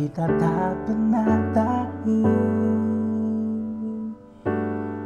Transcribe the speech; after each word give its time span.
Kita 0.00 0.24
tak 0.40 0.72
pernah 0.88 1.36
tahu 1.52 2.24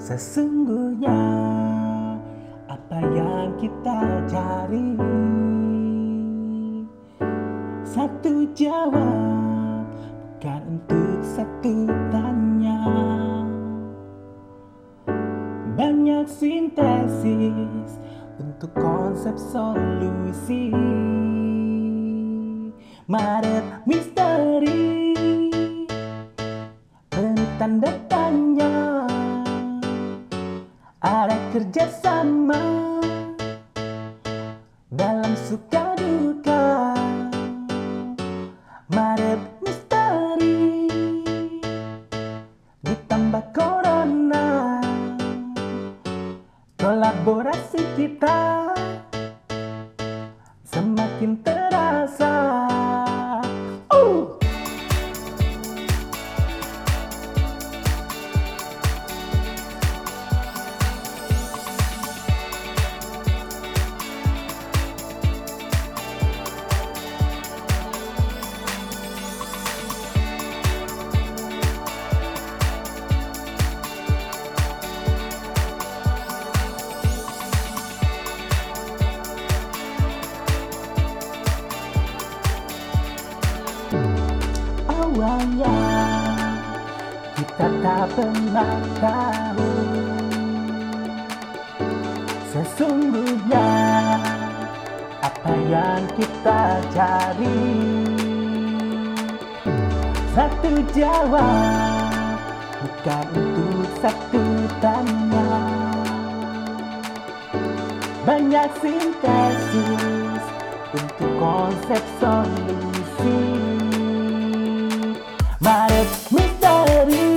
Sesungguhnya 0.00 1.20
apa 2.72 2.96
yang 3.12 3.52
kita 3.60 4.24
cari. 4.24 4.96
Satu 7.84 8.48
jawab 8.56 9.84
bukan 10.08 10.80
untuk 10.80 11.20
satu 11.20 11.84
tanya. 12.08 12.80
Banyak 15.76 16.24
sintesis 16.32 18.00
untuk 18.40 18.72
konsep 18.72 19.36
solusi. 19.36 20.72
Maret 23.04 23.84
misteri 23.84 24.17
Penuh 27.10 27.50
tanda 27.58 27.90
tanya. 28.06 29.02
Ada 31.02 31.38
kerjasama. 31.50 32.62
Dalam 34.94 35.34
suka 35.42 35.98
duka. 35.98 36.94
Maret 38.94 39.42
misteri. 39.58 40.86
Ditambah 42.86 43.44
corona. 43.50 44.78
Kolaborasi 46.78 47.82
kita 47.98 48.70
Semakin 50.62 51.42
terasa 51.42 52.57
Awalnya 85.18 85.78
kita 87.34 87.66
tak 87.82 88.06
pernah 88.14 88.78
tahu 89.02 89.70
Sesungguhnya 92.54 93.70
apa 95.18 95.52
yang 95.66 96.06
kita 96.14 96.78
cari. 96.94 97.66
Satu 100.38 100.86
jawab 100.94 102.38
bukan 102.78 103.26
untuk 103.34 103.90
satu 103.98 104.44
tanya. 104.78 105.50
Banyak 108.22 108.70
sintesis 108.78 110.42
untuk 110.94 111.30
konsep 111.42 112.06
solusi 112.22 113.57
misteri 116.30 117.30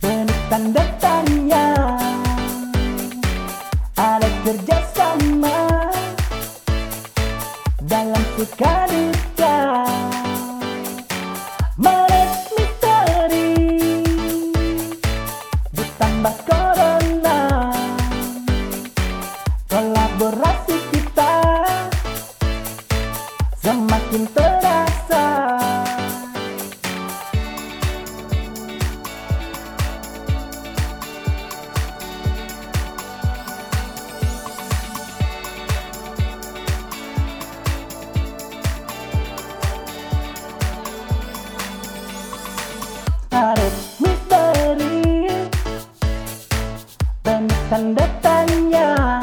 Penuh 0.00 0.40
tanda 0.48 0.84
tanya 1.00 1.66
Ada 3.94 4.28
kerjasama 4.44 5.58
Dalam 7.84 8.22
suka 8.36 8.84
tanda 47.84 48.08
tanya 48.24 49.20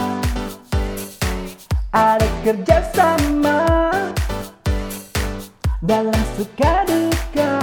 Ada 1.89 2.29
kerjasama 2.45 3.89
Dalam 5.81 6.22
suka 6.38 6.85
duka. 6.85 7.57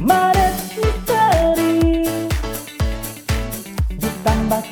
Maret 0.00 0.56
misteri 0.72 2.08
Ditambah 3.92 4.62